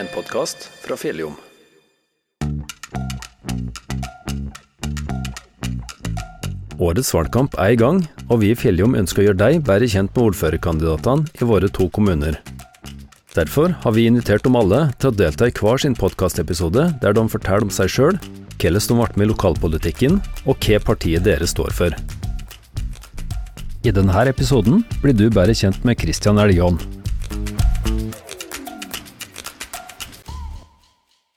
[0.00, 1.34] en podkast fra Fjelljom.
[6.80, 7.98] Årets valgkamp er i gang,
[8.30, 11.90] og vi i Fjelljom ønsker å gjøre deg bedre kjent med ordførerkandidatene i våre to
[11.92, 12.38] kommuner.
[13.36, 17.26] Derfor har vi invitert dem alle til å delta i hver sin podkastepisode der de
[17.28, 18.16] forteller om seg sjøl,
[18.56, 20.16] hvordan de ble med i lokalpolitikken,
[20.48, 21.98] og hva partiet deres står for.
[23.84, 26.80] I denne episoden blir du bedre kjent med Christian Elgon.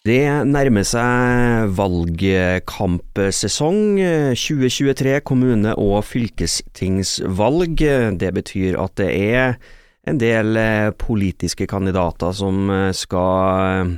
[0.04, 4.02] Det nærmer seg valgkampsesong.
[4.36, 7.80] 2023 kommune- og fylkestingsvalg.
[8.20, 9.56] Det betyr at det er
[10.04, 13.96] en del eh, politiske kandidater som eh, skal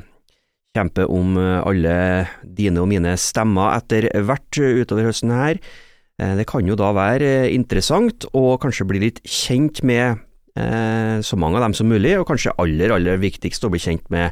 [0.78, 5.58] kjempe om alle dine og mine stemmer etter hvert utover høsten her.
[6.22, 10.22] Eh, det kan jo da være interessant å kanskje bli litt kjent med
[10.56, 14.31] så mange av dem som mulig, og kanskje aller, aller viktigst å bli kjent med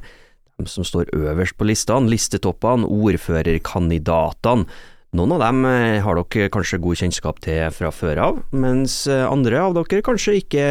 [0.59, 4.67] dem som står øverst på listene, listetoppene, ordførerkandidatene.
[5.13, 9.27] Noen av dem eh, har dere kanskje god kjennskap til fra før av, mens eh,
[9.29, 10.63] andre av dere kanskje ikke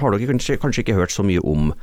[0.00, 1.74] har dere kanskje, kanskje ikke hørt så mye om.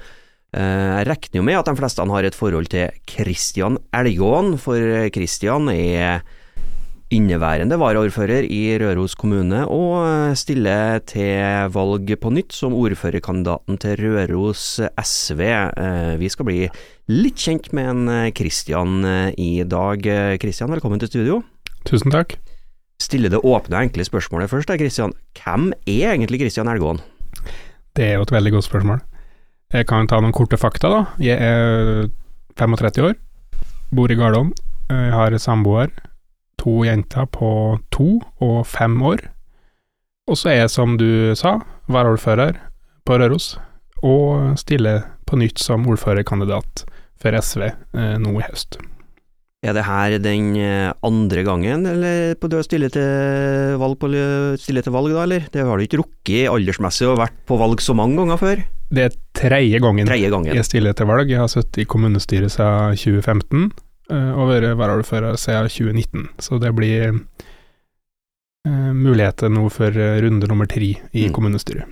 [0.58, 4.82] Eh, jeg regner jo med at de fleste har et forhold til Kristian Elgåen, for
[5.14, 6.26] Kristian er
[7.14, 14.66] inneværende varaordfører i Røros kommune og stiller til valg på nytt som ordførerkandidaten til Røros
[14.98, 15.44] SV.
[16.18, 16.64] Vi skal bli
[17.12, 19.04] litt kjent med en Kristian
[19.38, 20.06] i dag.
[20.40, 21.42] Kristian, velkommen til studio.
[21.88, 22.38] Tusen takk.
[23.02, 25.12] Stille det åpne, enkle spørsmålet først, Kristian.
[25.36, 27.02] Hvem er egentlig Kristian Elgåen?
[27.94, 29.04] Det er jo et veldig godt spørsmål.
[29.74, 31.02] Jeg kan ta noen korte fakta, da.
[31.20, 32.08] Jeg er
[32.60, 33.18] 35 år,
[33.94, 34.52] bor i Gardholm
[34.90, 35.90] Jeg har samboer
[36.62, 39.26] to jenter på to og fem år.
[40.30, 41.58] Og så er jeg, som du sa,
[41.92, 42.62] varaordfører
[43.04, 43.58] på Røros,
[44.04, 46.86] og stiller på nytt som ordførerkandidat
[47.24, 48.80] for SV eh, nå i høst.
[49.64, 50.58] Er det her den
[51.08, 54.10] andre gangen eller på du stiller til valg, på,
[54.60, 55.46] stiller til valg da, eller?
[55.54, 58.66] Det har du ikke rukket aldersmessig og vært på valg så mange ganger før?
[58.94, 60.52] Det er tredje gangen, gangen.
[60.52, 61.32] jeg stiller til valg.
[61.32, 63.72] Jeg har sittet i kommunestyret siden 2015
[64.12, 67.16] og vært varaordfører siden 2019, så det blir
[68.68, 71.34] muligheter nå for runde nummer tre i mm.
[71.34, 71.88] kommunestyret.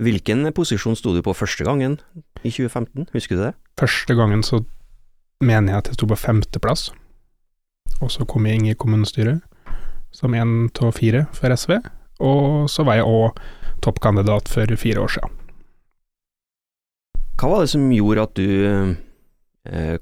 [0.00, 1.98] Hvilken posisjon sto du på første gangen
[2.42, 3.52] i 2015, husker du det?
[3.78, 4.62] Første gangen så
[5.42, 6.90] mener jeg at jeg sto på femteplass,
[8.00, 9.42] og så kom jeg inn i kommunestyret
[10.12, 11.78] som én av fire for SV,
[12.22, 13.38] og så var jeg òg
[13.82, 15.38] toppkandidat for fire år siden.
[17.40, 18.48] Hva var det som gjorde at du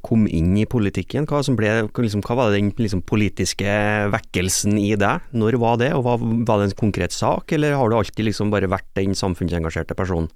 [0.00, 1.26] kom inn i politikken?
[1.28, 3.68] Hva, ble, liksom, hva var den liksom, politiske
[4.08, 5.26] vekkelsen i deg?
[5.36, 8.52] Når var det, og var, var det en konkret sak, eller har du alltid liksom
[8.54, 10.30] bare vært den samfunnsengasjerte personen?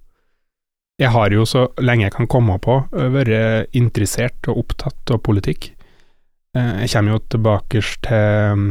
[1.01, 5.73] Jeg har jo, så lenge jeg kan komme på, vært interessert og opptatt av politikk.
[6.55, 8.69] Jeg kommer jo tilbake til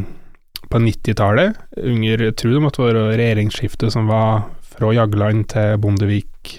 [0.72, 6.54] på 90-tallet, under jeg tror det måtte være regjeringsskiftet som var fra Jagland til Bondevik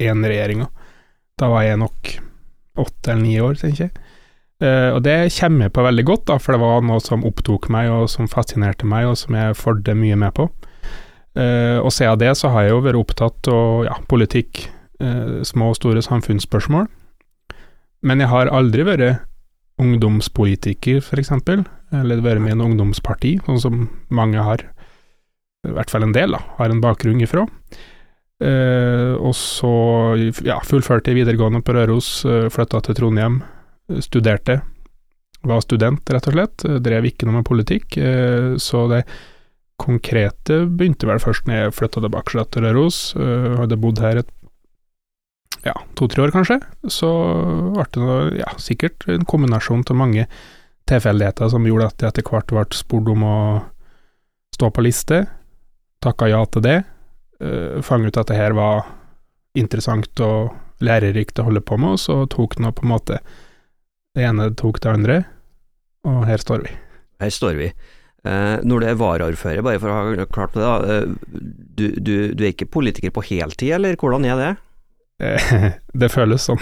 [0.00, 0.66] I-regjeringa.
[1.38, 2.10] Da var jeg nok
[2.78, 4.08] åtte eller ni år, tenker jeg.
[4.60, 7.70] Uh, og det kommer jeg på veldig godt, da, for det var noe som opptok
[7.72, 10.50] meg, og som fascinerte meg, og som jeg fulgte mye med på.
[11.38, 14.66] Uh, og siden det så har jeg jo vært opptatt av ja, politikk,
[15.00, 16.90] uh, små og store samfunnsspørsmål.
[18.04, 19.24] Men jeg har aldri vært
[19.80, 21.64] ungdomspolitiker, eksempel,
[21.96, 24.66] eller vært med i en ungdomsparti, sånn som mange har,
[25.66, 27.46] i hvert fall en del, da, har en bakgrunn ifra.
[28.40, 29.70] Uh, og så
[30.46, 33.42] ja, fullførte jeg videregående på Røros, uh, flytta til Trondheim,
[34.00, 34.60] studerte.
[35.40, 36.64] Var student, rett og slett.
[36.84, 37.96] Drev ikke noe med politikk.
[37.96, 39.04] Eh, så det
[39.80, 43.00] konkrete begynte vel først når jeg flytta tilbake til Røros.
[43.16, 44.30] Eh, hadde bodd her et
[45.64, 46.60] ja, to-tre år, kanskje.
[46.92, 47.08] Så
[47.72, 50.28] ble det noe, ja, sikkert en kombinasjon av mange
[50.90, 53.36] tilfeldigheter som gjorde at jeg etter hvert ble spurt om å
[54.56, 55.24] stå på liste.
[56.04, 56.78] Takka ja til det
[57.44, 58.84] uh, fange ut at det her var
[59.58, 60.52] interessant og
[60.84, 63.20] lærerikt å holde på med, og så tok nå på en måte
[64.16, 65.16] det ene tok det andre,
[66.08, 66.72] og her står vi.
[67.22, 67.68] Her står vi.
[68.26, 71.36] Uh, når du er varaordfører, bare for å ha klart det, da, uh,
[71.78, 74.50] du, du, du, er ikke politiker på heltid, eller hvordan er det?
[76.00, 76.60] det føles sånn.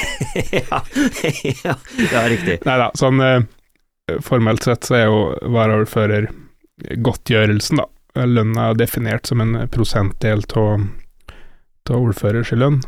[0.56, 0.80] ja,
[1.64, 2.60] ja, ja, riktig.
[2.64, 3.20] Nei da, sånn
[4.24, 5.18] formelt sett så er jo
[5.52, 6.30] varaordfører
[7.04, 12.80] godtgjørelsen, da, lønna er definert som en prosentdel av ordførers lønn.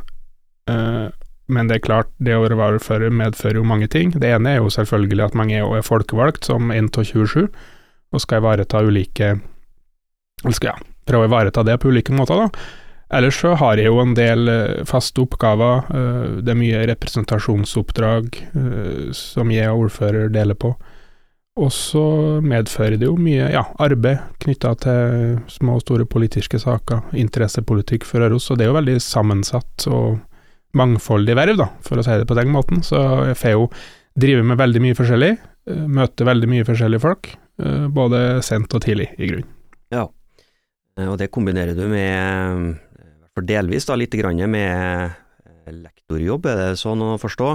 [0.71, 1.11] Uh,
[1.53, 4.13] men det er klart, det å være ordfører medfører jo mange ting.
[4.15, 7.49] Det ene er jo selvfølgelig at mange er folkevalgt som 1 av 27,
[8.13, 9.35] og skal ivareta ulike
[10.43, 12.49] Eller skal ja, prøve å ivareta det på ulike måter, da.
[13.13, 15.85] Ellers så har jeg jo en del eh, faste oppgaver.
[15.93, 20.73] eh, Det er mye representasjonsoppdrag eh, som jeg og ordfører deler på.
[21.61, 22.03] Og så
[22.41, 28.25] medfører det jo mye ja, arbeid knytta til små og store politiske saker, interessepolitikk for
[28.25, 30.23] Røros, og det er jo veldig sammensatt og
[30.79, 32.81] mangfoldig verv, da, for å si det på den måten.
[32.87, 32.97] Så
[33.29, 33.67] jeg får jo
[34.17, 35.33] drive med veldig mye forskjellig,
[35.69, 37.29] eh, møte veldig mye forskjellige folk,
[37.61, 39.45] eh, både sent og tidlig, i grunn.
[39.93, 40.07] Ja,
[41.03, 42.79] Og det kombinerer du med,
[43.35, 47.53] for delvis da, litt grann med eh, lektorjobb, er det sånn å forstå?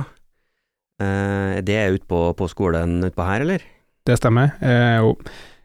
[1.01, 3.65] Eh, Det er ute på, på skolen utpå her, eller?
[4.07, 4.53] Det stemmer.
[4.63, 5.15] Jeg er jo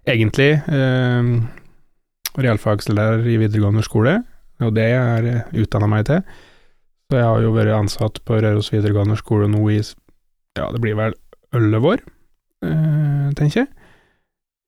[0.08, 1.28] egentlig eh,
[2.42, 4.16] realfagslærer i videregående skole,
[4.62, 6.24] og det er jeg utdanna meg til.
[7.06, 10.98] Så jeg har jo vært ansatt på Røros videregående skole nå i ja, det blir
[10.98, 11.14] vel
[11.54, 12.02] elleve år,
[12.66, 13.70] eh, tenker jeg.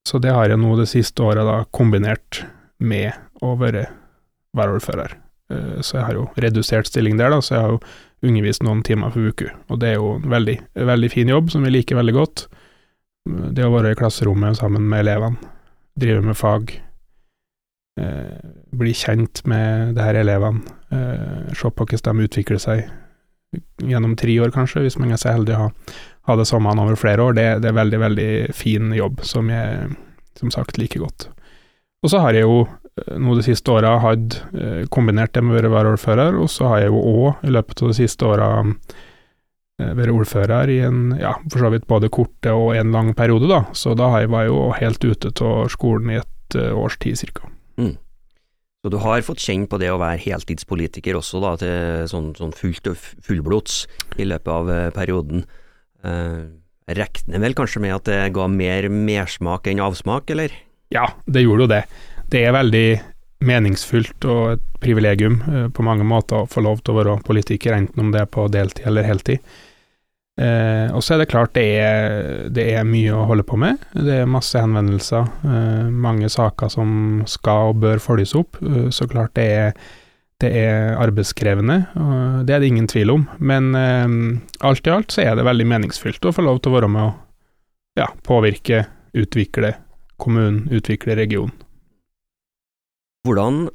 [0.05, 2.45] Så det har jeg nå det siste året da kombinert
[2.85, 3.87] med å være
[4.57, 5.17] varaordfører.
[5.51, 7.81] Eh, så jeg har jo redusert stilling der, da, så jeg har jo
[8.25, 9.51] undervist noen timer for uke.
[9.73, 10.59] Og det er jo en veldig,
[10.93, 12.47] veldig fin jobb som vi liker veldig godt.
[13.25, 15.53] Det å være i klasserommet sammen med elevene,
[15.97, 16.75] drive med fag,
[18.01, 20.61] eh, bli kjent med de her elevene,
[20.93, 22.85] eh, se på hvordan de utvikler seg
[23.81, 25.71] gjennom tre år, kanskje, hvis man er så heldig å ha,
[26.29, 29.95] ha det sammen over flere år, det, det er veldig, veldig fin jobb som jeg
[30.39, 31.29] som sagt liker godt.
[32.05, 35.55] Og så har jeg jo eh, nå de siste åra hatt eh, kombinert det med
[35.55, 38.51] å være varaordfører, og så har jeg jo òg i løpet av de siste åra
[39.81, 43.51] eh, vært ordfører i en, ja, for så vidt både korte og en lang periode,
[43.51, 43.65] da.
[43.73, 47.51] Så da var jeg jo helt ute av skolen i et uh, års tid, cirka.
[48.85, 52.51] Så du har fått kjenne på det å være heltidspolitiker også, da, til sånn, sånn
[52.53, 53.79] fullt og fullblods
[54.21, 55.47] i løpet av eh, perioden.
[56.05, 56.43] Eh,
[56.93, 60.53] regner vel kanskje med at det ga mer mersmak enn avsmak, eller?
[60.93, 61.81] Ja, det gjorde jo det.
[62.29, 62.85] Det er veldig
[63.45, 67.77] meningsfullt og et privilegium eh, på mange måter å få lov til å være politiker,
[67.77, 69.45] enten om det er på deltid eller heltid.
[70.35, 73.83] Eh, og så er det klart det er, det er mye å holde på med.
[73.95, 78.59] Det er masse henvendelser, eh, mange saker som skal og bør følges opp.
[78.63, 79.79] Eh, så klart det er,
[80.43, 83.29] det er arbeidskrevende, og det er det ingen tvil om.
[83.39, 84.19] Men eh,
[84.67, 87.07] alt i alt så er det veldig meningsfylt å få lov til å være med
[87.07, 87.15] å
[88.03, 89.77] ja, påvirke, utvikle
[90.19, 91.55] kommunen, utvikle regionen.
[93.25, 93.67] Hvordan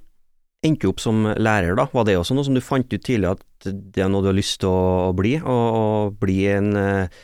[0.66, 1.88] endte du opp som lærer, da?
[1.92, 4.38] Var det også noe som du fant ut tidlig at det er noe du har
[4.38, 5.38] lyst til å bli?
[5.40, 7.20] Å bli en eh,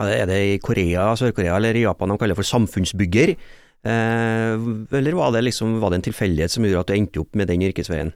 [0.00, 3.36] Er det i Korea, Sør-Korea eller i Japan de kaller det for samfunnsbygger?
[3.80, 4.66] Eh,
[4.98, 7.48] eller var det liksom Var det en tilfeldighet som gjorde at du endte opp med
[7.48, 8.12] den yrkesveien?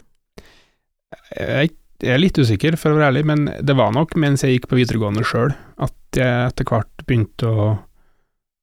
[1.39, 1.73] Jeg
[2.03, 4.69] jeg er litt usikker, for å være ærlig, men det var nok mens jeg gikk
[4.71, 7.69] på videregående sjøl, at jeg etter hvert begynte å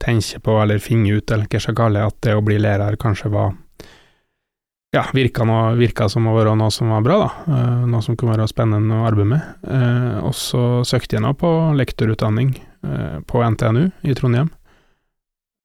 [0.03, 2.59] tenke på, eller finne ut, eller hva jeg skal kalle det, at det å bli
[2.61, 3.55] lærer kanskje var
[4.91, 7.29] ja, virka, noe, virka som å være noe som var bra, da.
[7.55, 9.45] Eh, Noe som kunne være spennende å arbeide med.
[9.63, 14.49] Eh, Og så søkte jeg nå på lektorutdanning eh, på NTNU i Trondheim,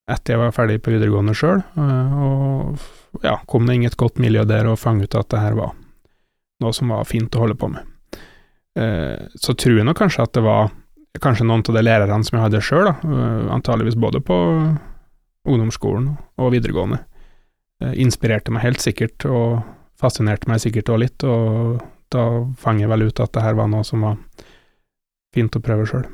[0.06, 4.20] etter jeg var ferdig på videregående sjøl, og ja, kom det inn i et godt
[4.22, 5.72] miljø der og fant ut at det her var
[6.62, 7.82] noe som var fint å holde på med.
[9.34, 10.70] Så tror jeg nok kanskje at det var
[11.18, 12.92] kanskje noen av de lærerne som jeg hadde sjøl,
[13.50, 14.36] antageligvis både på
[15.50, 17.00] ungdomsskolen og videregående,
[17.80, 19.60] inspirerte meg helt sikkert, og
[20.00, 21.80] fascinerte meg sikkert òg litt, og
[22.12, 22.22] da
[22.60, 24.20] fant jeg vel ut at det her var noe som var
[25.36, 26.06] fint å prøve sjøl.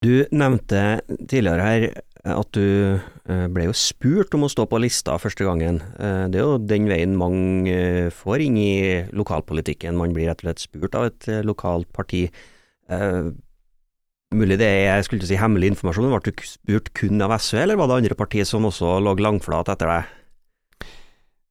[0.00, 1.86] Du nevnte tidligere her
[2.30, 5.80] at du eh, ble jo spurt om å stå på lista første gangen.
[6.00, 8.72] Eh, Det er jo den veien mange eh, får inn i
[9.16, 12.26] lokalpolitikken, man blir rett og slett spurt av et eh, lokalt parti.
[14.30, 17.20] Eh, Mulig det er jeg skulle til si hemmelig informasjon, men ble du spurt kun
[17.22, 20.16] av SV, eller var det andre partier som også lå langflat etter deg?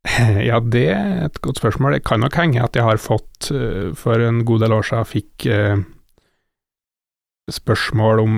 [0.50, 1.98] Ja, det er et godt spørsmål.
[1.98, 5.09] Det kan nok henge at jeg har fått, eh, for en god del år siden,
[5.09, 5.81] fikk eh,
[7.50, 8.33] spørsmål om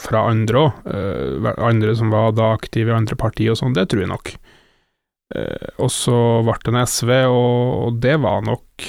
[0.00, 4.04] fra andre òg, andre som var da aktive i andre partier og sånn, det tror
[4.04, 4.34] jeg nok.
[5.34, 8.86] Eh, og så ble det en SV, og, det var nok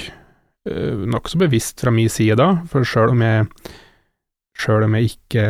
[0.70, 3.48] eh, nokså bevisst fra min side da, for sjøl om jeg
[4.56, 5.42] Sjøl om jeg ikke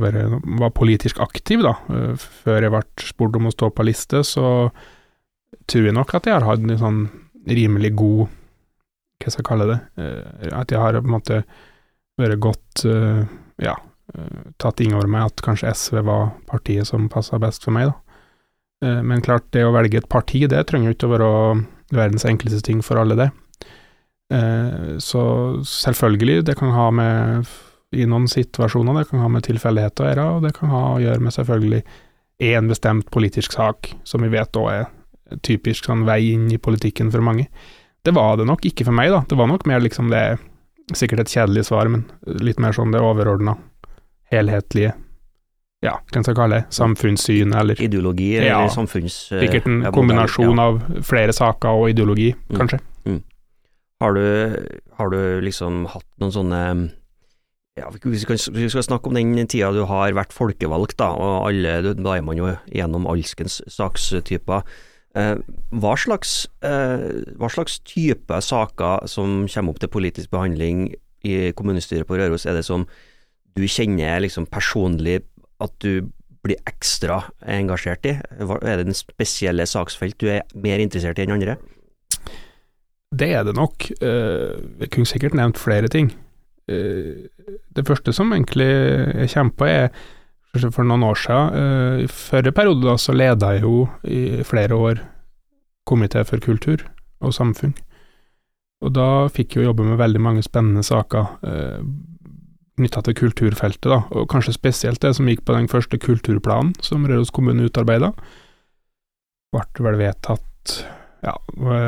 [0.00, 0.20] vært,
[0.60, 4.70] var politisk aktiv da, eh, før jeg ble spurt om å stå på liste, så
[5.68, 7.02] tror jeg nok at jeg har hatt en sånn
[7.46, 8.26] rimelig god
[9.22, 9.76] Hva skal jeg kalle det?
[9.96, 11.42] Eh, At jeg har på en måte
[12.20, 13.22] vært godt eh,
[13.64, 13.76] Ja,
[14.60, 17.96] tatt inn over meg at kanskje SV var partiet som passa best for meg, da.
[19.02, 21.30] Men klart, det å velge et parti, det trenger jo ikke å være
[21.96, 23.26] verdens enkleste ting for alle, det.
[25.02, 25.22] Så
[25.66, 27.48] selvfølgelig, det kan ha med
[27.92, 31.00] i noen situasjoner, det kan ha med tilfeldigheter å gjøre, og det kan ha å
[31.00, 31.82] gjøre med selvfølgelig
[32.42, 34.86] én bestemt politisk sak, som vi vet òg er
[35.42, 37.46] typisk sånn vei inn i politikken for mange.
[38.04, 39.22] Det var det nok ikke for meg, da.
[39.28, 40.38] Det var nok mer liksom det
[40.94, 42.04] Sikkert et kjedelig svar, men
[42.46, 43.56] litt mer sånn det overordna,
[44.30, 44.92] helhetlige
[45.82, 48.68] ja, hva skal jeg kalle det, samfunnssyn eller Ideologi eller Ja.
[48.70, 49.32] samfunns...
[49.32, 50.62] eh, Sikkert en kombinasjon ja.
[50.62, 52.56] av flere saker og ideologi, Mm.
[52.60, 52.78] kanskje.
[54.00, 56.90] Har du, har du liksom hatt noen sånne
[57.76, 61.48] ja, vi skal, vi skal snakke om den tida du har vært folkevalgt, da, og
[61.50, 64.64] alle, da er man jo gjennom alskens sakstyper.
[65.16, 65.36] Eh,
[65.72, 67.06] hva, slags, eh,
[67.40, 70.90] hva slags type saker som kommer opp til politisk behandling
[71.26, 72.84] i kommunestyret på Røros, er det som
[73.56, 75.22] du kjenner liksom personlig
[75.64, 76.08] at du
[76.44, 78.12] blir ekstra engasjert i?
[78.44, 81.56] Hva- Er det en spesielle saksfelt du er mer interessert i enn andre?
[83.16, 83.88] Det er det nok.
[84.00, 86.12] Eh, Jeg kunne sikkert nevnt flere ting.
[86.68, 87.28] Eh,
[87.76, 89.90] Det første som egentlig jeg kommer på, er
[90.72, 91.54] for noen år siden.
[91.54, 95.00] eh, I forrige periode da, så leda jeg jo i flere år
[95.86, 96.82] komité for kultur
[97.20, 97.74] og samfunn.
[98.82, 101.82] Og da fikk jeg jo jobbe med veldig mange spennende saker eh,
[102.76, 107.06] knytta til kulturfeltet, da, og kanskje spesielt det som gikk på den første kulturplanen som
[107.08, 108.12] Røros kommune utarbeida.
[109.54, 110.82] Ble vel vedtatt
[111.24, 111.32] ja,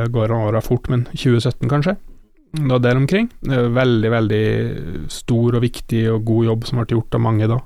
[0.09, 1.97] går åra fort, men 2017 kanskje,
[2.53, 3.29] da der omkring.
[3.43, 4.45] Veldig, veldig
[5.13, 7.59] stor og viktig og god jobb som ble gjort av mange da.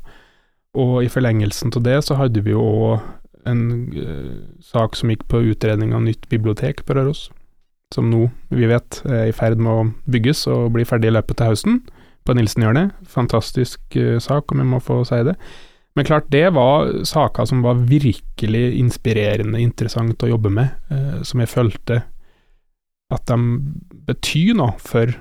[0.79, 3.03] Og i forlengelsen av det så hadde vi jo òg
[3.49, 7.27] en uh, sak som gikk på utredning av nytt bibliotek på Røros,
[7.95, 11.43] som nå, vi vet, er i ferd med å bygges og bli ferdig i løpet
[11.43, 11.83] av høsten,
[12.23, 12.95] på Nilsenhjørnet.
[13.11, 15.37] Fantastisk uh, sak, om jeg må få si det.
[15.99, 21.43] Men klart, det var saker som var virkelig inspirerende, interessant å jobbe med, uh, som
[21.43, 22.05] jeg følte
[23.13, 23.37] at de
[24.09, 25.13] betyr noe for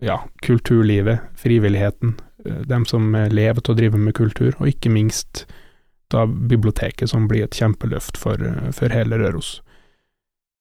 [0.00, 2.14] ja, kulturlivet, frivilligheten,
[2.46, 5.44] eh, dem som lever til å drive med kultur, og ikke minst
[6.10, 9.60] da biblioteket, som blir et kjempeløft for, eh, for hele Røros.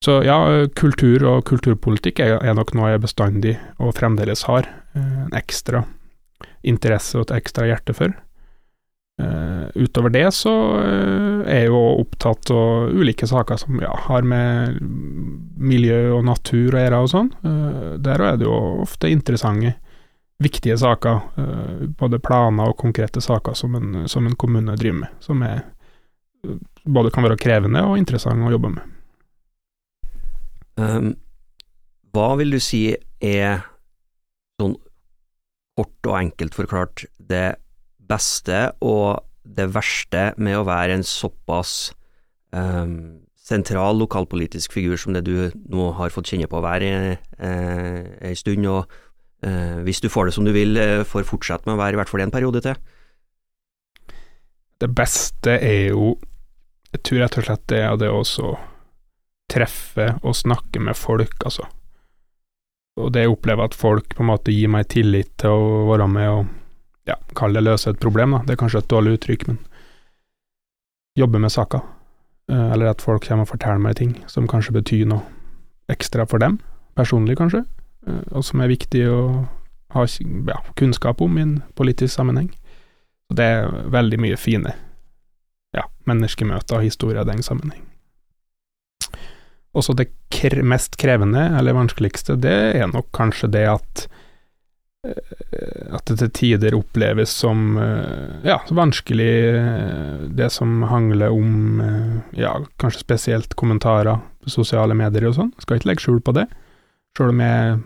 [0.04, 5.16] Så ja, kultur og kulturpolitikk er, er nok noe jeg bestandig, og fremdeles har, eh,
[5.26, 5.86] en ekstra
[6.64, 8.16] interesse og et ekstra hjerte for.
[9.20, 14.24] Eh, utover det så eh, er jeg jo opptatt av ulike saker som ja, har
[14.24, 14.78] med
[15.60, 17.32] miljø og natur å gjøre og sånn.
[17.44, 19.76] Eh, der er det jo ofte interessante,
[20.40, 21.18] viktige saker,
[22.00, 25.66] både planer og konkrete saker som en, som en kommune driver med, som er,
[26.88, 28.94] både kan være krevende og interessante å jobbe med.
[30.80, 31.10] Um,
[32.16, 32.86] hva vil du si
[33.20, 33.66] er,
[34.56, 34.78] sånn
[35.76, 37.60] kort og enkelt forklart, det
[38.10, 41.92] beste og det verste med å være en såpass
[42.54, 48.02] um, sentral lokalpolitisk figur som det du nå har fått kjenne på å være eh,
[48.30, 48.86] ei stund, og
[49.46, 52.02] uh, hvis du får det som du vil, eh, får fortsette med å være i
[52.02, 52.78] hvert fall en periode til?
[54.80, 56.14] Det beste er jo,
[56.94, 58.54] jeg tror rett og slett det er det å
[59.50, 61.66] treffe og snakke med folk, altså.
[63.00, 66.08] Og det jeg opplever at folk på en måte gir meg tillit til å være
[66.12, 66.56] med og
[67.10, 68.44] ja, kall det løse et problem, da.
[68.46, 69.60] Det er kanskje et dårlig uttrykk, men
[71.20, 71.84] jobbe med saker.
[72.52, 75.26] Eh, Eller at folk kommer og forteller meg ting som kanskje betyr noe
[75.90, 76.60] ekstra for dem,
[76.98, 77.64] personlig kanskje,
[78.08, 79.22] eh, og som er viktig å
[79.96, 82.52] ha ja, kunnskap om i en politisk sammenheng.
[83.34, 84.74] Det er veldig mye fine
[85.76, 87.86] ja, menneskemøter og historier i den sammenheng.
[89.78, 90.10] Også det
[90.66, 94.08] mest krevende, eller vanskeligste, det er nok kanskje det at
[95.96, 102.42] at det til tider oppleves som eh, ja, vanskelig, eh, det som handler om eh,
[102.42, 105.54] ja, kanskje spesielt kommentarer på sosiale medier og sånn.
[105.64, 106.50] Skal ikke legge skjul på det,
[107.16, 107.80] sjøl om jeg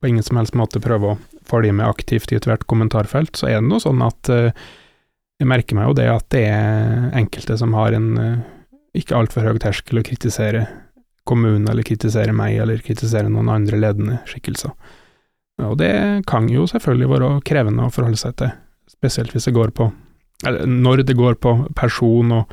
[0.00, 3.62] på ingen som helst måte prøver å følge med aktivt i ethvert kommentarfelt, så er
[3.62, 4.66] det noe sånn at eh,
[5.38, 8.44] jeg merker meg jo det at det er enkelte som har en eh,
[8.96, 10.66] ikke altfor høy terskel å kritisere
[11.26, 14.74] kommunen, eller kritisere meg, eller kritisere noen andre ledende skikkelser.
[15.64, 15.92] Og det
[16.28, 18.50] kan jo selvfølgelig være krevende å forholde seg til,
[18.92, 19.88] spesielt hvis det går på
[20.44, 22.50] Eller når det går på person og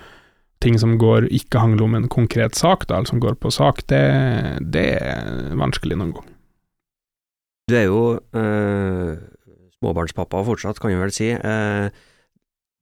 [0.64, 3.82] ting som går ikke handler om en konkret sak, da, eller som går på sak,
[3.92, 4.00] det,
[4.72, 6.30] det er vanskelig noen gang.
[7.68, 8.04] Du er jo
[8.40, 9.20] eh,
[9.76, 11.30] småbarnspappa fortsatt, kan vi vel si.
[11.36, 11.88] Eh,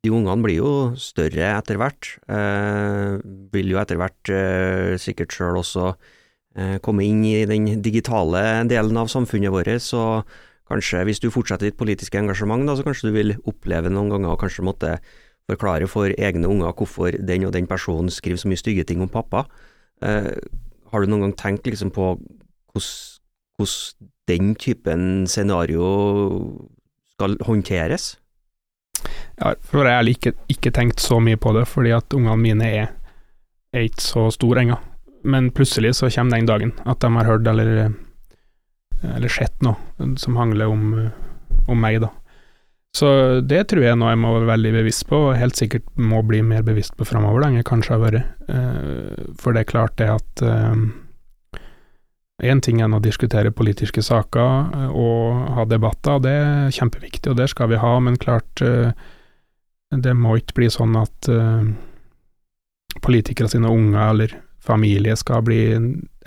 [0.01, 2.16] de ungene blir jo større etter hvert.
[2.30, 3.18] Eh,
[3.54, 5.96] vil jo etter hvert eh, sikkert sjøl også
[6.84, 10.24] komme inn i den digitale delen av samfunnet vårt, så
[10.72, 14.34] kanskje hvis du fortsetter ditt politiske engasjement, da, så kanskje du vil oppleve noen ganger
[14.34, 14.98] og kanskje måtte
[15.51, 19.12] forklare for egne unger hvorfor den og den personen skriver så mye stygge ting om
[19.12, 19.46] pappa.
[20.03, 20.34] Eh,
[20.91, 22.13] har du noen gang tenkt liksom på
[22.72, 25.88] hvordan den typen scenario
[27.15, 28.15] skal håndteres?
[29.41, 32.67] Ja, for jeg har ikke, ikke tenkt så mye på det, fordi at ungene mine
[32.67, 32.91] er,
[33.74, 34.77] er ikke så store ennå.
[35.24, 37.94] Men plutselig så kommer den dagen at de har hørt eller,
[39.04, 41.12] eller sett noe som handler om,
[41.68, 42.12] om meg, da.
[42.92, 43.08] Så
[43.48, 46.42] det tror jeg nå jeg må være veldig bevisst på, og helt sikkert må bli
[46.44, 48.34] mer bevisst på framover enn jeg kanskje har vært.
[48.51, 50.46] Eh, for det er klart det at
[52.42, 57.38] Én ting er å diskutere politiske saker eh, og ha debatter, det er kjempeviktig, og
[57.38, 58.96] det skal vi ha, men klart eh,
[59.92, 61.28] det må ikke bli sånn at
[63.04, 65.62] politikere sine unger eller familie skal bli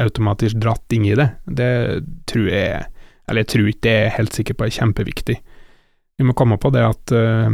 [0.03, 1.29] automatisk dratt inn i det.
[1.45, 1.71] Det
[2.31, 2.83] tror jeg,
[3.29, 5.38] eller jeg tror ikke det er helt sikker på er kjempeviktig.
[6.19, 7.50] Vi må komme på det at uh,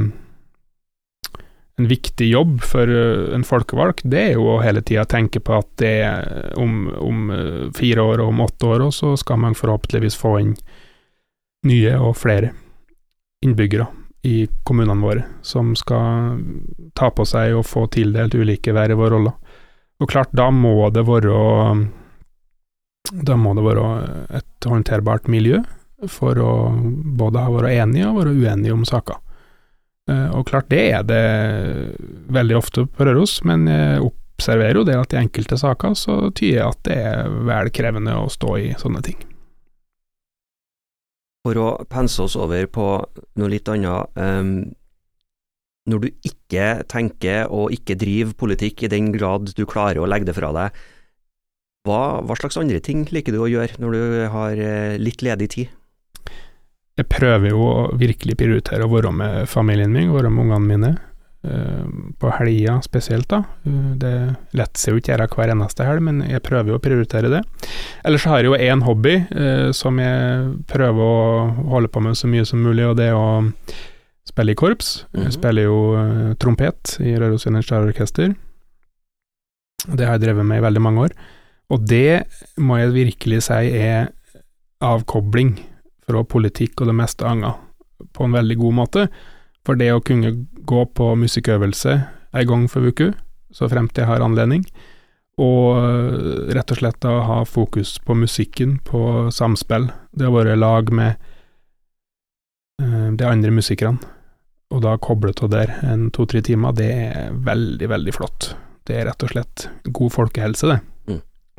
[1.81, 5.57] en viktig jobb for uh, en folkevalgt, det er jo å hele tida tenke på
[5.61, 5.95] at det
[6.61, 10.37] om, om uh, fire år og om åtte år også, så skal man forhåpentligvis få
[10.43, 10.55] inn
[11.69, 12.55] nye og flere
[13.45, 13.89] innbyggere
[14.29, 16.41] i kommunene våre, som skal
[16.97, 19.50] ta på seg og få tildelt ulike verv og roller.
[20.01, 21.35] Og klart, da må det være
[23.27, 23.87] Da må det være
[24.41, 25.61] et håndterbart miljø
[26.09, 26.53] for å
[27.21, 29.19] både ha vært enige og være uenige om saker.
[30.09, 31.25] Eh, og klart, det er det
[32.33, 34.07] veldig ofte på Røros, men jeg
[34.41, 38.31] observerer jo det at i enkelte saker så tyder at det er vel krevende å
[38.33, 39.19] stå i sånne ting.
[41.45, 42.87] For å pense oss over på
[43.41, 44.17] noe litt annet.
[44.17, 44.73] Um,
[45.89, 50.29] når du ikke tenker og ikke driver politikk i den grad du klarer å legge
[50.29, 50.81] det fra deg,
[51.89, 54.03] hva, hva slags andre ting liker du å gjøre når du
[54.35, 55.77] har eh, litt ledig tid?
[57.01, 60.97] Jeg prøver jo å virkelig prioritere å være med familien min, være med ungene mine.
[61.41, 61.87] Uh,
[62.21, 63.39] på helga spesielt, da.
[63.65, 64.11] Uh, det
[64.53, 67.41] lar seg jo ikke gjøre hver eneste helg, men jeg prøver jo å prioritere det.
[68.05, 69.15] Ellers har jeg jo én hobby
[69.73, 73.41] som jeg prøver å holde på med så mye som mulig, og det er å
[74.29, 75.07] spille i korps.
[75.13, 75.31] Jeg -hmm.
[75.31, 78.35] spiller jo trompet i Røros Orkester.
[79.87, 81.11] Det har jeg drevet med i veldig mange år.
[81.71, 82.25] Og det
[82.59, 84.11] må jeg virkelig si er
[84.81, 85.59] avkobling
[86.09, 87.55] fra politikk og det meste annet
[88.17, 89.09] på en veldig god måte.
[89.67, 92.01] For det å kunne gå på musikkøvelse
[92.35, 93.13] ei gang for uke,
[93.53, 94.65] så fremt jeg har anledning,
[95.41, 100.59] og eh, rett og slett da ha fokus på musikken, på samspill, det å være
[100.59, 101.30] lag med uh,
[103.19, 104.01] de andre musikerne,
[104.71, 108.53] og da koble av der en to-tre timer, det er veldig, veldig flott.
[108.87, 110.79] Det er rett og slett god folkehelse, det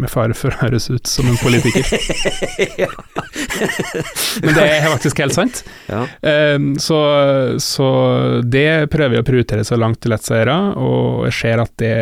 [0.01, 1.85] med fare for å høres ut som en politiker.
[4.43, 5.61] Men det er faktisk helt sant.
[5.91, 6.01] Ja.
[6.55, 6.97] Um, så,
[7.61, 7.87] så,
[8.43, 11.73] det prøver jeg å prioritere så langt det lar seg gjøre, og jeg ser at
[11.81, 11.95] det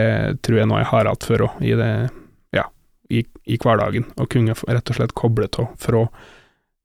[0.45, 1.75] tror jeg nå jeg har hatt før òg, i,
[2.55, 2.65] ja,
[3.11, 4.07] i, i, hverdagen.
[4.15, 6.07] Å kunne rett og slett koble av fra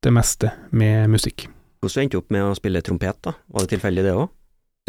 [0.05, 1.47] det meste med musikk.
[1.85, 3.35] Hvordan endte du opp med å spille trompet, da?
[3.53, 4.27] Var det tilfeldig det òg?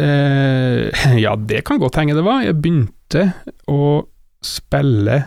[0.02, 2.42] Eh, ja, det kan godt henge det var.
[2.44, 3.28] Jeg begynte
[3.70, 4.06] å
[4.44, 5.22] spille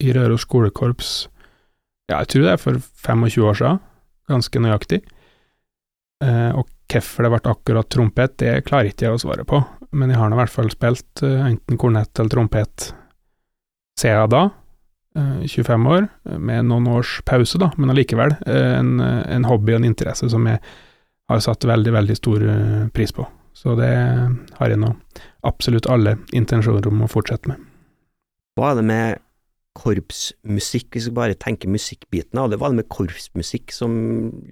[0.00, 1.14] i Røros skolekorps
[2.10, 3.82] ja, jeg tror det er for 25 år siden,
[4.30, 5.00] ganske nøyaktig.
[6.24, 9.60] Eh, og hvorfor det ble akkurat trompet, det klarer ikke jeg å svare på,
[9.94, 12.90] men jeg har nå i hvert fall spilt eh, enten kornett eller trompet
[14.00, 14.42] siden da,
[15.16, 16.08] eh, 25 år,
[16.42, 20.50] med noen års pause, da, men allikevel eh, en, en, hobby og en interesse som
[20.50, 20.58] jeg
[21.30, 23.26] har satt veldig, veldig stor eh, pris på.
[23.56, 24.92] Så det har jeg nå
[25.46, 27.60] absolutt alle intensjoner om å fortsette med.
[28.58, 29.20] Hva er det med
[29.80, 33.92] korpsmusikk, hvis vi bare tenker musikkbiten av det, hva er det med korpsmusikk som,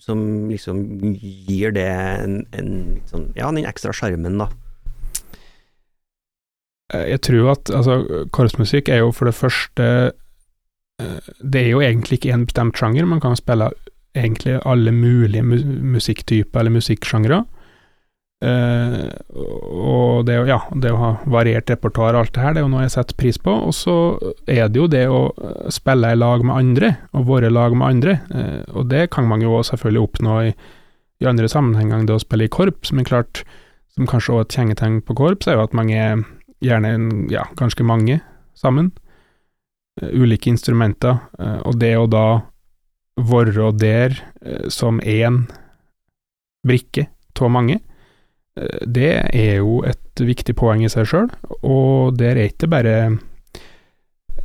[0.01, 0.85] som liksom
[1.19, 2.73] gir det en, en
[3.11, 4.49] sånn, ja, den ekstra sjarmen, da?
[6.95, 8.01] Eh, jeg tror at altså,
[8.33, 9.89] korpsmusikk er jo for det første
[11.03, 13.73] eh, Det er jo egentlig ikke en bestemt sjanger, man kan spille
[14.19, 17.45] egentlig alle mulige musikktyper eller musikksjangre.
[18.39, 19.09] Uh,
[19.83, 22.71] og det, ja, det å ha variert repertoar og alt det her, det er jo
[22.71, 23.55] noe jeg setter pris på.
[23.67, 23.95] Og så
[24.47, 27.75] er det jo det å eh, spille i lag med andre, og være i lag
[27.75, 28.19] med andre.
[28.31, 30.53] Uh, og det kan man jo selvfølgelig oppnå i,
[31.19, 33.43] i andre sammenhenger enn det å spille i korps, men klart,
[33.97, 36.23] som kanskje også et kjennetegn på korps, er jo at man er
[36.63, 36.95] gjerne
[37.33, 38.21] ja, ganske mange
[38.59, 38.93] sammen.
[39.99, 41.17] Ulike instrumenter.
[41.67, 42.27] og det å da
[43.19, 44.19] være der
[44.71, 45.45] som én
[46.67, 47.79] brikke av mange,
[48.83, 51.29] det er jo et viktig poeng i seg sjøl,
[51.63, 52.95] og der er ikke bare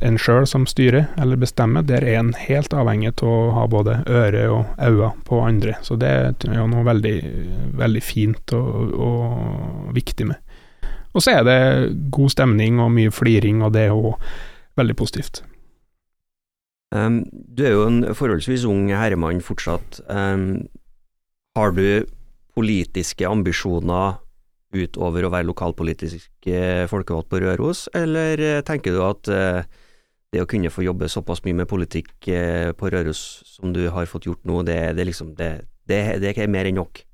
[0.04, 4.00] en sjøl som styrer eller bestemmer, der er en helt avhengig av å ha både
[4.10, 5.76] øre og øyne på andre.
[5.86, 7.14] Så det er jo noe veldig,
[7.78, 10.40] veldig fint og, og viktig med.
[11.14, 11.58] Og så er det
[12.14, 14.16] god stemning og mye fliring, og det er jo
[14.78, 15.44] veldig positivt.
[16.92, 20.02] Um, du er jo en forholdsvis ung herremann fortsatt.
[20.08, 20.66] Um,
[21.56, 22.04] har du
[22.54, 24.20] politiske ambisjoner
[24.74, 26.48] utover å være lokalpolitisk
[26.90, 29.62] folkevalgt på Røros, eller eh, tenker du at eh,
[30.34, 34.10] det å kunne få jobbe såpass mye med politikk eh, på Røros som du har
[34.10, 35.50] fått gjort nå, det, det, liksom, det,
[35.90, 37.04] det, er mer enn nok?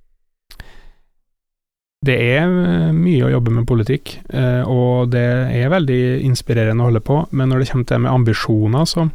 [2.01, 6.89] Det er eh, mye å jobbe med politikk, eh, og det er veldig inspirerende å
[6.89, 9.11] holde på, men når det kommer til det med ambisjoner, så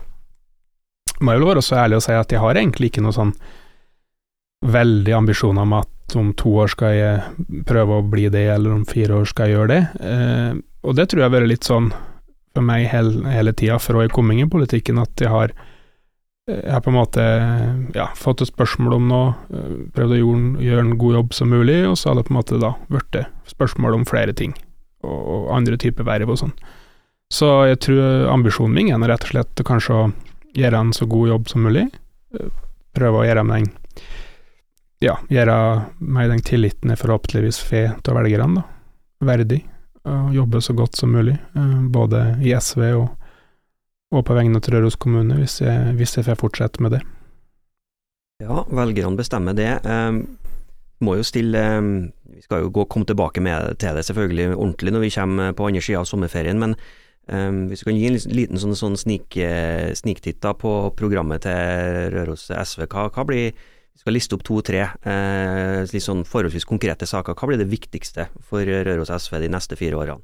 [1.21, 3.35] må jeg vel være så ærlig å si at jeg har egentlig ikke noe sånn
[4.65, 8.83] veldig ambisjoner om at om to år skal jeg prøve å bli det, eller om
[8.87, 9.81] fire år skal jeg gjøre det.
[10.85, 11.89] Og det tror jeg har vært litt sånn
[12.55, 15.51] for meg hele, hele tida fra jeg kom inn i politikken, at jeg har,
[16.47, 17.25] jeg har på en måte
[17.97, 21.51] ja, fått et spørsmål om noe, eh, prøvd å gjøre, gjøre, en god jobb som
[21.51, 23.19] mulig, og så har det på en måte da blitt
[23.51, 24.55] spørsmål om flere ting,
[25.03, 26.55] og, og andre typer verv og sånn.
[27.33, 30.09] Så jeg tror ambisjonen min er rett og slett kanskje å
[30.55, 31.85] gjøre en så god jobb som mulig,
[32.95, 33.69] prøve å gjøre meg
[35.03, 35.55] ja, gjøre
[35.99, 38.63] meg den tilliten jeg forhåpentligvis får til velgerne,
[39.25, 39.61] verdig
[40.05, 43.07] og jobbe så godt som mulig, eh, både i SV og,
[44.13, 47.01] og på vegne av Røros kommune, hvis jeg, hvis jeg får fortsette med det.
[48.43, 49.71] Ja, velgerne bestemmer det.
[49.87, 50.37] Um,
[51.03, 51.89] må jo stille um,
[52.35, 55.67] Vi skal jo gå, komme tilbake med til det selvfølgelig ordentlig når vi kommer på
[55.67, 56.75] andre sida av sommerferien, men
[57.27, 59.37] um, hvis du kan gi en liten sånn, sånn snik,
[59.97, 63.55] sniktitt på programmet til Røros SV, hva, hva blir
[63.95, 67.31] vi skal liste opp to-tre eh, litt sånn forholdsvis konkrete saker.
[67.31, 70.19] Hva blir det viktigste for Røros SV de neste fire årene?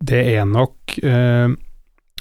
[0.00, 1.48] Det er nok eh,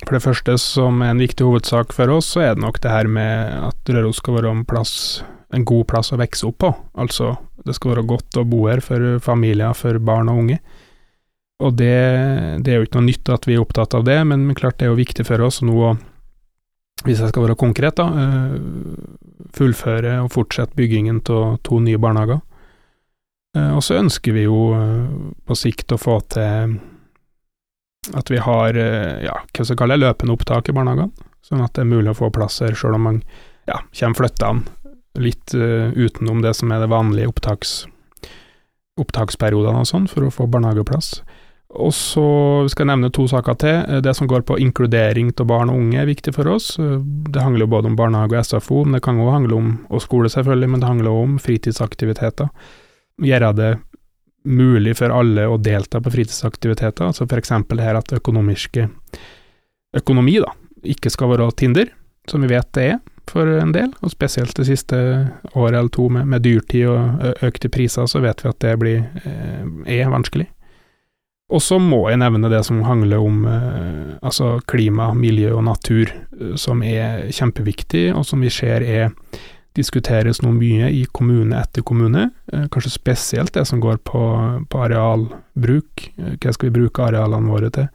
[0.05, 2.93] For det første, som er en viktig hovedsak for oss, så er det nok det
[2.93, 4.93] her med at Røros skal være en, plass,
[5.51, 6.71] en god plass å vokse opp på.
[7.03, 7.33] Altså,
[7.67, 10.61] det skal være godt å bo her for familier, for barn og unge.
[11.59, 11.95] Og det,
[12.63, 14.87] det er jo ikke noe nytt at vi er opptatt av det, men klart det
[14.87, 15.97] er jo viktig for oss nå å
[17.07, 18.55] hvis jeg skal være konkret, da, eh,
[19.55, 22.41] fullføre og fortsette byggingen av to nye barnehager.
[23.55, 25.05] Eh, og så ønsker vi jo eh,
[25.47, 26.79] på sikt å få til
[28.15, 28.73] at vi har
[29.21, 32.13] ja, hva skal jeg kalle det, løpende opptak i barnehagene, sånn at det er mulig
[32.13, 33.17] å få plasser sjøl om man
[33.67, 37.73] ja, kommer flyttende litt utenom det som er det vanlige opptaks,
[39.01, 41.19] opptaksperiodene og sånn, for å få barnehageplass.
[41.69, 42.25] Og så
[42.71, 43.75] skal jeg nevne to saker til.
[43.85, 46.71] Eh, det som går på inkludering av barn og unge er viktig for oss.
[46.81, 46.97] Eh,
[47.29, 50.01] det handler jo både om barnehage og SFO, men det kan også handle om og
[50.01, 52.49] skole selvfølgelig, men det handler også om fritidsaktiviteter.
[53.21, 53.71] Gjøre det
[54.49, 57.51] mulig for alle å delta på fritidsaktiviteter, altså f.eks.
[57.51, 58.87] her at økonomiske
[59.99, 60.53] økonomi da,
[60.87, 61.91] ikke skal være Tinder,
[62.29, 64.97] som vi vet det er for en del, og spesielt det siste
[65.53, 69.03] året eller to med, med dyrtid og økte priser, så vet vi at det blir,
[69.21, 70.47] eh, er vanskelig.
[71.49, 76.11] Og så må jeg nevne det som handler om eh, altså klima, miljø og natur,
[76.13, 79.09] eh, som er kjempeviktig, og som vi ser er
[79.77, 82.29] diskuteres nå mye i kommune etter kommune.
[82.53, 84.21] Eh, kanskje spesielt det som går på,
[84.69, 86.07] på arealbruk.
[86.17, 87.89] Eh, hva skal vi bruke arealene våre til?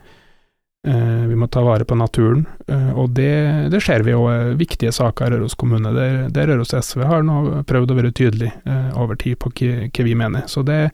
[0.85, 4.27] Eh, vi må ta vare på naturen, eh, og det, det ser vi jo
[4.59, 5.95] viktige saker i Røros kommune.
[5.97, 8.51] Der, der Røros SV har nå prøvd å være tydelig
[8.99, 10.49] over tid på hva vi mener.
[10.51, 10.90] Så det er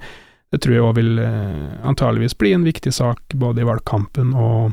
[0.51, 4.73] det tror jeg òg vil eh, antageligvis bli en viktig sak både i valgkampen og,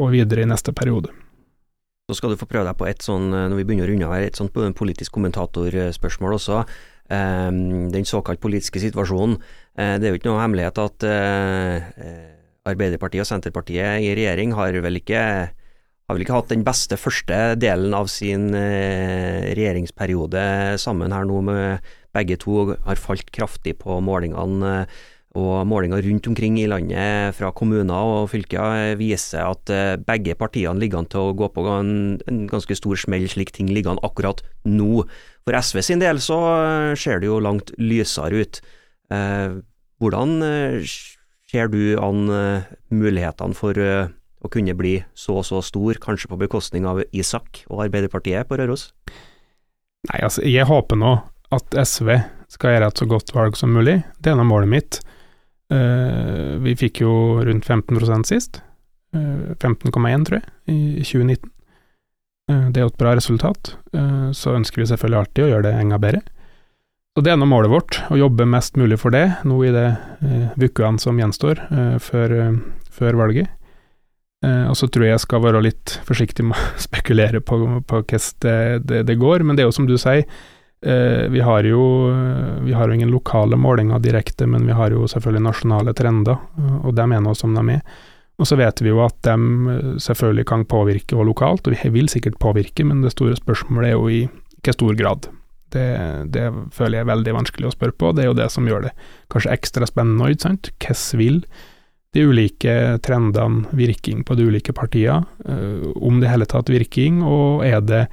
[0.00, 1.12] og videre i neste periode.
[2.10, 4.10] Så skal du få prøve deg på et sånn, eh, når vi begynner å runde
[4.10, 6.64] her, et sånt politisk kommentatorspørsmål også.
[7.10, 9.40] Den såkalt politiske situasjonen.
[9.74, 11.06] Eh, det er jo ikke noe hemmelighet at
[12.70, 15.22] Arbeiderpartiet og Senterpartiet i regjering har vel ikke
[16.10, 20.42] har vel ikke hatt den beste første delen av sin regjeringsperiode
[20.82, 24.86] sammen her nå med begge to har falt kraftig på målingene.
[25.38, 30.82] Og målinger rundt omkring i landet fra kommuner og fylker viser at eh, begge partiene
[30.82, 31.92] ligger an til å gå på en,
[32.26, 35.04] en ganske stor smell, slik ting ligger an akkurat nå.
[35.46, 38.60] For SV sin del så eh, ser det jo langt lysere ut.
[39.14, 39.60] Eh,
[40.02, 40.42] hvordan
[41.50, 42.24] ser du an
[42.90, 47.84] mulighetene for å kunne bli så og så stor, kanskje på bekostning av Isak og
[47.84, 48.88] Arbeiderpartiet på Røros?
[50.08, 51.18] Nei, altså, jeg håper nå
[51.54, 52.10] at SV
[52.50, 54.00] skal gjøre et så godt valg som mulig.
[54.22, 55.00] Det er nå målet mitt.
[55.70, 57.12] Uh, vi fikk jo
[57.46, 58.60] rundt 15 sist.
[59.14, 61.50] Uh, 15,1 tror jeg, i 2019.
[62.50, 63.74] Uh, det er jo et bra resultat.
[63.94, 66.22] Eh, så ønsker vi selvfølgelig alltid å gjøre det enda bedre.
[67.14, 69.86] Så det er nå målet vårt, å jobbe mest mulig for det nå i de
[70.62, 71.58] ukene som gjenstår
[71.98, 72.34] før,
[72.86, 73.50] før, valget.
[74.46, 78.38] og så tror jeg jeg skal være litt forsiktig med å spekulere på, på hvordan
[78.46, 81.82] det, det, det går, men det er jo som du sier, Eh, vi har jo
[82.64, 86.40] vi har jo ingen lokale målinger direkte, men vi har jo selvfølgelig nasjonale trender,
[86.80, 87.82] og de er nå som de er.
[88.40, 91.92] Og så vet vi jo at de eh, selvfølgelig kan påvirke og lokalt, og vi
[91.92, 95.28] vil sikkert påvirke, men det store spørsmålet er jo i hvilken stor grad.
[95.70, 95.84] Det,
[96.34, 98.88] det, føler jeg er veldig vanskelig å spørre på, det er jo det som gjør
[98.88, 98.94] det
[99.30, 100.72] kanskje ekstra spennende, ikke sant.
[100.80, 101.38] Hvordan vil
[102.10, 102.74] de ulike
[103.06, 107.84] trendene virking på de ulike partiene, eh, om det i hele tatt virking, og er
[107.84, 108.06] det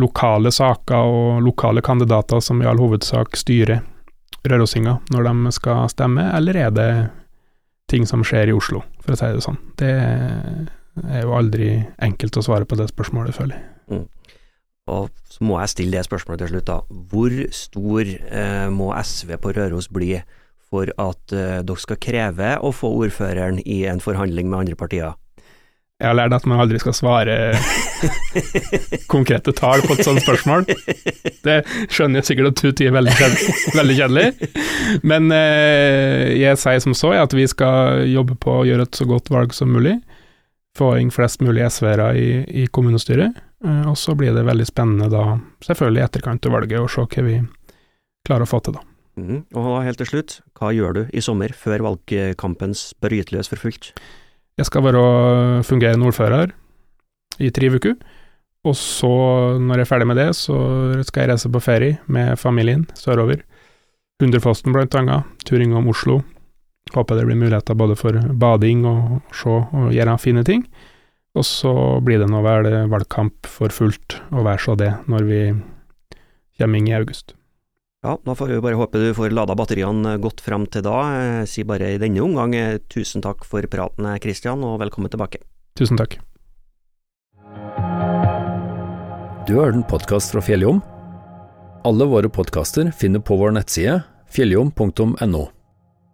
[0.00, 3.82] lokale saker og lokale kandidater som i all hovedsak styrer
[4.44, 6.88] Rørosinga når de skal stemme, eller er det
[7.90, 9.60] ting som skjer i Oslo, for å si det sånn.
[9.80, 13.66] Det er jo aldri enkelt å svare på det spørsmålet, føler jeg.
[13.92, 14.06] Mm.
[14.94, 16.78] Og så må jeg stille det spørsmålet til slutt, da.
[17.10, 20.18] Hvor stor eh, må SV på Røros bli
[20.68, 25.16] for at eh, dere skal kreve å få ordføreren i en forhandling med andre partier?
[26.04, 27.34] Jeg har lært at man aldri skal svare
[29.14, 30.66] konkrete tall på et sånt spørsmål.
[31.46, 33.14] Det skjønner jeg sikkert at du sier veldig,
[33.72, 34.50] veldig kjedelig,
[35.08, 39.08] men eh, jeg sier som så at vi skal jobbe på å gjøre et så
[39.08, 39.96] godt valg som mulig.
[40.76, 45.08] Få inn flest mulig SV-ere i, i, kommunestyret, eh, og så blir det veldig spennende
[45.08, 47.38] da, selvfølgelig i etterkant av valget, å se hva vi
[48.28, 48.84] klarer å få til da.
[49.16, 49.46] Mm.
[49.56, 53.94] Og helt til slutt, hva gjør du i sommer, før valgkampens bryter løs for fullt?
[54.58, 56.52] Jeg skal være fungerende ordfører
[57.42, 57.96] i tre uker.
[58.64, 59.10] Og så,
[59.60, 60.56] når jeg er ferdig med det, så
[61.04, 63.42] skal jeg reise på ferie med familien sørover.
[64.22, 66.22] Hundrefossen blant annet, tur innom Oslo.
[66.94, 70.64] Håper det blir muligheter både for bading og se og gjøre fine ting.
[71.34, 71.72] Og så
[72.06, 75.40] blir det nå vel valgkamp for fullt, og vær så det, når vi
[76.60, 77.34] kommer inn i august.
[78.04, 80.98] Ja, da får vi bare håpe du får lada batteriene godt frem til da.
[81.16, 85.40] Jeg sier bare i denne omgang eh, tusen takk for praten, Kristian, og velkommen tilbake.
[85.78, 86.18] Tusen takk.
[89.48, 90.82] Du har hørt en podkast fra Fjelljom.
[91.88, 94.02] Alle våre podkaster finner på vår nettside
[94.36, 95.42] fjelljom.no.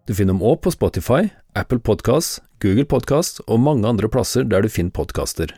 [0.06, 1.26] Du finner dem òg på Spotify,
[1.58, 5.56] Apple Podkast, Google Podkast og mange andre plasser der du finner podkaster.